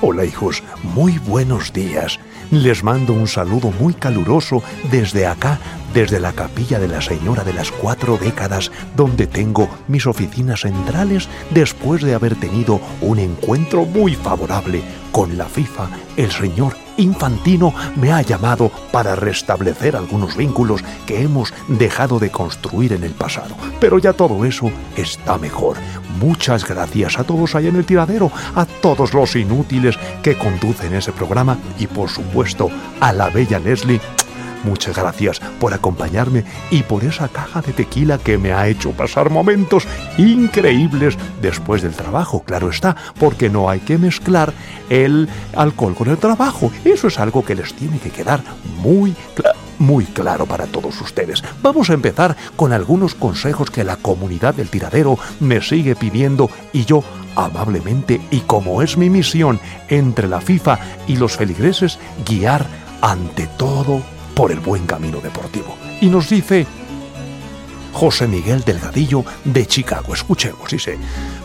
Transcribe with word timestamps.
Hola 0.00 0.24
hijos, 0.24 0.62
muy 0.82 1.18
buenos 1.18 1.72
días. 1.72 2.18
Les 2.50 2.82
mando 2.82 3.12
un 3.12 3.28
saludo 3.28 3.70
muy 3.70 3.94
caluroso 3.94 4.62
desde 4.90 5.26
acá, 5.26 5.58
desde 5.94 6.18
la 6.18 6.32
capilla 6.32 6.80
de 6.80 6.88
la 6.88 7.00
Señora 7.00 7.44
de 7.44 7.52
las 7.52 7.70
Cuatro 7.70 8.18
Décadas, 8.18 8.72
donde 8.96 9.28
tengo 9.28 9.68
mis 9.86 10.06
oficinas 10.06 10.62
centrales 10.62 11.28
después 11.50 12.02
de 12.02 12.14
haber 12.14 12.34
tenido 12.34 12.80
un 13.00 13.20
encuentro 13.20 13.84
muy 13.84 14.16
favorable 14.16 14.82
con 15.12 15.38
la 15.38 15.44
FIFA. 15.44 15.88
El 16.16 16.32
señor 16.32 16.76
Infantino 16.96 17.72
me 17.94 18.12
ha 18.12 18.22
llamado 18.22 18.70
para 18.90 19.14
restablecer 19.14 19.94
algunos 19.94 20.36
vínculos 20.36 20.82
que 21.06 21.22
hemos 21.22 21.54
dejado 21.68 22.18
de 22.18 22.30
construir 22.30 22.92
en 22.92 23.04
el 23.04 23.12
pasado. 23.12 23.54
Pero 23.80 23.98
ya 23.98 24.12
todo 24.12 24.44
eso 24.44 24.72
está 24.96 25.38
mejor. 25.38 25.76
Muchas 26.20 26.66
gracias 26.66 27.18
a 27.18 27.24
todos 27.24 27.54
allá 27.54 27.68
en 27.68 27.76
el 27.76 27.86
tiradero, 27.86 28.32
a 28.56 28.64
todos 28.66 29.14
los 29.14 29.36
inútiles 29.36 29.96
que 30.22 30.36
conducen 30.36 30.94
ese 30.94 31.12
programa 31.12 31.58
y 31.78 31.86
por 31.86 32.08
supuesto 32.08 32.68
a 33.00 33.12
la 33.12 33.30
bella 33.30 33.60
Leslie. 33.60 34.00
Muchas 34.64 34.96
gracias 34.96 35.40
por 35.60 35.74
acompañarme 35.74 36.44
y 36.70 36.82
por 36.82 37.04
esa 37.04 37.28
caja 37.28 37.60
de 37.60 37.72
tequila 37.72 38.18
que 38.18 38.38
me 38.38 38.52
ha 38.52 38.66
hecho 38.68 38.92
pasar 38.92 39.30
momentos 39.30 39.86
increíbles 40.18 41.16
después 41.40 41.82
del 41.82 41.92
trabajo, 41.92 42.42
claro 42.44 42.70
está, 42.70 42.96
porque 43.18 43.50
no 43.50 43.68
hay 43.68 43.80
que 43.80 43.98
mezclar 43.98 44.52
el 44.88 45.28
alcohol 45.54 45.94
con 45.94 46.08
el 46.08 46.18
trabajo. 46.18 46.72
Eso 46.84 47.08
es 47.08 47.18
algo 47.18 47.44
que 47.44 47.54
les 47.54 47.74
tiene 47.74 47.98
que 47.98 48.10
quedar 48.10 48.42
muy 48.78 49.14
claro 49.34 49.64
muy 49.78 50.04
claro 50.04 50.46
para 50.46 50.66
todos 50.66 51.00
ustedes. 51.00 51.42
Vamos 51.60 51.90
a 51.90 51.94
empezar 51.94 52.36
con 52.54 52.72
algunos 52.72 53.16
consejos 53.16 53.70
que 53.70 53.82
la 53.82 53.96
comunidad 53.96 54.54
del 54.54 54.70
tiradero 54.70 55.18
me 55.40 55.60
sigue 55.60 55.96
pidiendo 55.96 56.48
y 56.72 56.84
yo 56.84 57.02
amablemente 57.36 58.20
y 58.30 58.40
como 58.40 58.82
es 58.82 58.96
mi 58.96 59.10
misión 59.10 59.58
entre 59.88 60.28
la 60.28 60.40
FIFA 60.40 60.78
y 61.08 61.16
los 61.16 61.36
feligreses 61.36 61.98
guiar 62.24 62.66
ante 63.00 63.46
todo 63.58 64.02
por 64.34 64.52
el 64.52 64.60
buen 64.60 64.86
camino 64.86 65.20
deportivo. 65.20 65.76
Y 66.00 66.06
nos 66.08 66.28
dice 66.28 66.66
José 67.92 68.26
Miguel 68.26 68.62
Delgadillo 68.64 69.24
de 69.44 69.66
Chicago. 69.66 70.14
Escuchemos, 70.14 70.70
dice, 70.70 70.98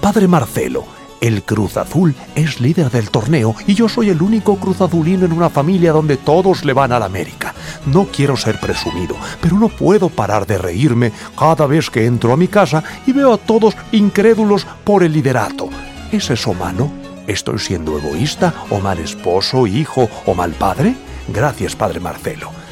Padre 0.00 0.28
Marcelo, 0.28 0.84
el 1.20 1.42
Cruz 1.42 1.78
Azul 1.78 2.14
es 2.34 2.60
líder 2.60 2.90
del 2.90 3.08
torneo 3.08 3.54
y 3.66 3.74
yo 3.74 3.88
soy 3.88 4.10
el 4.10 4.20
único 4.20 4.56
Cruz 4.56 4.82
Azulino 4.82 5.24
en 5.24 5.32
una 5.32 5.48
familia 5.48 5.92
donde 5.92 6.18
todos 6.18 6.66
le 6.66 6.74
van 6.74 6.92
a 6.92 6.98
la 6.98 7.06
América. 7.06 7.54
No 7.86 8.06
quiero 8.06 8.36
ser 8.36 8.60
presumido, 8.60 9.16
pero 9.40 9.58
no 9.58 9.70
puedo 9.70 10.10
parar 10.10 10.46
de 10.46 10.58
reírme 10.58 11.12
cada 11.38 11.66
vez 11.66 11.88
que 11.88 12.04
entro 12.04 12.32
a 12.32 12.36
mi 12.36 12.48
casa 12.48 12.84
y 13.06 13.12
veo 13.12 13.32
a 13.32 13.38
todos 13.38 13.74
incrédulos 13.92 14.66
por 14.84 15.02
el 15.02 15.14
liderato. 15.14 15.70
¿Es 16.12 16.28
eso 16.28 16.52
malo? 16.52 16.90
¿Estoy 17.26 17.58
siendo 17.58 17.98
egoísta 17.98 18.52
o 18.68 18.80
mal 18.80 18.98
esposo, 18.98 19.66
hijo 19.66 20.10
o 20.26 20.34
mal 20.34 20.52
padre? 20.52 20.94
Gracias, 21.28 21.74
Padre 21.74 22.00
Marcelo. 22.00 22.63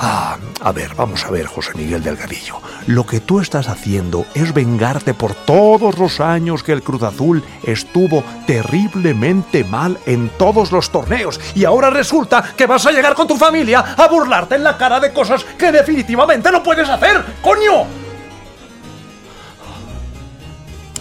Ah, 0.00 0.38
a 0.60 0.70
ver, 0.70 0.94
vamos 0.94 1.24
a 1.24 1.30
ver, 1.30 1.46
José 1.46 1.72
Miguel 1.74 2.04
Delgadillo. 2.04 2.60
Lo 2.86 3.04
que 3.04 3.18
tú 3.18 3.40
estás 3.40 3.68
haciendo 3.68 4.26
es 4.32 4.54
vengarte 4.54 5.12
por 5.12 5.34
todos 5.34 5.98
los 5.98 6.20
años 6.20 6.62
que 6.62 6.70
el 6.70 6.84
Cruz 6.84 7.02
Azul 7.02 7.42
estuvo 7.64 8.22
terriblemente 8.46 9.64
mal 9.64 9.98
en 10.06 10.28
todos 10.38 10.70
los 10.70 10.90
torneos. 10.90 11.40
Y 11.56 11.64
ahora 11.64 11.90
resulta 11.90 12.54
que 12.56 12.66
vas 12.66 12.86
a 12.86 12.92
llegar 12.92 13.14
con 13.14 13.26
tu 13.26 13.36
familia 13.36 13.80
a 13.96 14.06
burlarte 14.06 14.54
en 14.54 14.62
la 14.62 14.78
cara 14.78 15.00
de 15.00 15.12
cosas 15.12 15.42
que 15.42 15.72
definitivamente 15.72 16.52
no 16.52 16.62
puedes 16.62 16.88
hacer, 16.88 17.24
coño. 17.42 17.86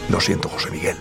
Lo 0.09 0.19
siento, 0.19 0.49
José 0.49 0.71
Miguel. 0.71 0.97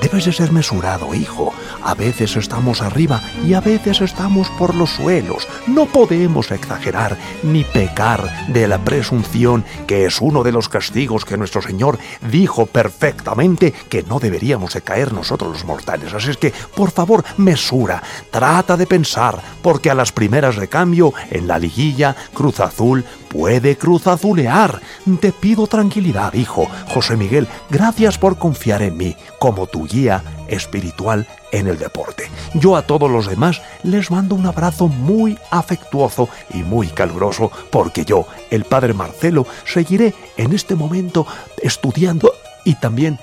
Debes 0.00 0.24
de 0.24 0.32
ser 0.32 0.52
mesurado, 0.52 1.14
hijo. 1.14 1.52
A 1.84 1.94
veces 1.94 2.36
estamos 2.36 2.80
arriba 2.80 3.20
y 3.44 3.54
a 3.54 3.60
veces 3.60 4.00
estamos 4.00 4.48
por 4.50 4.74
los 4.74 4.90
suelos. 4.90 5.48
No 5.66 5.86
podemos 5.86 6.50
exagerar 6.50 7.16
ni 7.42 7.64
pecar 7.64 8.48
de 8.48 8.68
la 8.68 8.78
presunción, 8.78 9.64
que 9.86 10.06
es 10.06 10.20
uno 10.20 10.42
de 10.42 10.52
los 10.52 10.68
castigos 10.68 11.24
que 11.24 11.36
nuestro 11.36 11.62
Señor 11.62 11.98
dijo 12.30 12.66
perfectamente 12.66 13.72
que 13.88 14.02
no 14.02 14.20
deberíamos 14.20 14.74
de 14.74 14.82
caer 14.82 15.12
nosotros 15.12 15.52
los 15.52 15.64
mortales. 15.64 16.14
Así 16.14 16.30
es 16.30 16.36
que, 16.36 16.52
por 16.74 16.90
favor, 16.90 17.24
mesura, 17.36 18.02
trata 18.30 18.76
de 18.76 18.86
pensar, 18.86 19.40
porque 19.62 19.90
a 19.90 19.94
las 19.94 20.12
primeras 20.12 20.56
de 20.56 20.68
cambio, 20.68 21.12
en 21.30 21.48
la 21.48 21.58
liguilla, 21.58 22.14
Cruz 22.32 22.60
Azul 22.60 23.04
puede 23.28 23.76
Cruz 23.76 24.06
Azulear. 24.06 24.80
Te 25.20 25.32
pido 25.32 25.66
tranquilidad, 25.66 26.34
hijo. 26.34 26.68
José 26.88 27.16
Miguel, 27.16 27.48
gracias 27.70 28.18
por 28.18 28.38
confiar 28.38 28.82
en 28.82 28.96
mí 28.96 29.16
como 29.38 29.66
tu 29.66 29.86
guía 29.86 30.22
espiritual 30.48 31.26
en 31.50 31.68
el 31.68 31.78
deporte. 31.78 32.30
Yo 32.54 32.76
a 32.76 32.82
todos 32.82 33.10
los 33.10 33.26
demás 33.26 33.62
les 33.82 34.10
mando 34.10 34.34
un 34.34 34.46
abrazo 34.46 34.88
muy 34.88 35.38
afectuoso 35.50 36.28
y 36.52 36.58
muy 36.58 36.88
caluroso 36.88 37.50
porque 37.70 38.04
yo, 38.04 38.26
el 38.50 38.64
padre 38.64 38.94
Marcelo, 38.94 39.46
seguiré 39.64 40.14
en 40.36 40.52
este 40.52 40.74
momento 40.74 41.26
estudiando 41.62 42.32
y 42.64 42.74
también 42.74 43.18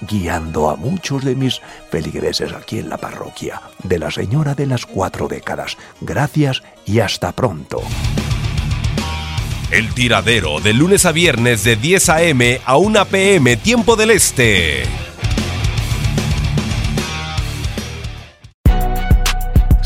guiando 0.00 0.70
a 0.70 0.76
muchos 0.76 1.24
de 1.24 1.34
mis 1.34 1.60
feligreses 1.90 2.52
aquí 2.52 2.78
en 2.78 2.88
la 2.88 2.96
parroquia 2.96 3.60
de 3.82 3.98
la 3.98 4.10
Señora 4.10 4.54
de 4.54 4.66
las 4.66 4.86
Cuatro 4.86 5.28
Décadas. 5.28 5.76
Gracias 6.00 6.62
y 6.86 7.00
hasta 7.00 7.32
pronto. 7.32 7.82
El 9.70 9.94
tiradero 9.94 10.60
de 10.60 10.72
lunes 10.72 11.04
a 11.06 11.12
viernes 11.12 11.62
de 11.62 11.76
10 11.76 12.08
a.m. 12.08 12.60
a 12.64 12.76
1 12.76 13.04
p.m. 13.06 13.56
tiempo 13.56 13.94
del 13.94 14.10
este. 14.10 14.82